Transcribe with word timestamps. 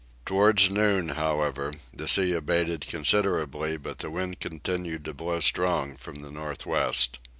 Towards 0.25 0.71
noon 0.71 1.09
however 1.09 1.73
the 1.93 2.07
sea 2.07 2.33
abated 2.33 2.87
considerably, 2.87 3.77
but 3.77 3.99
the 3.99 4.09
wind 4.09 4.39
continued 4.39 5.05
to 5.05 5.13
blow 5.13 5.39
strong 5.41 5.95
from 5.95 6.23
the 6.23 6.31
north 6.31 6.65
west. 6.65 7.19